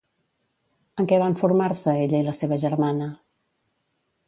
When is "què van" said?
1.11-1.35